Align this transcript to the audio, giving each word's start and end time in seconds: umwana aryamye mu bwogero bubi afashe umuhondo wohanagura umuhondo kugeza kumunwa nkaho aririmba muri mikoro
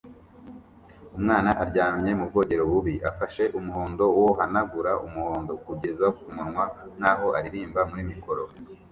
umwana 1.17 1.49
aryamye 1.63 2.09
mu 2.19 2.25
bwogero 2.29 2.63
bubi 2.71 2.95
afashe 3.09 3.43
umuhondo 3.57 4.03
wohanagura 4.17 4.91
umuhondo 5.05 5.53
kugeza 5.65 6.05
kumunwa 6.17 6.63
nkaho 6.97 7.25
aririmba 7.37 7.81
muri 7.89 8.03
mikoro 8.11 8.43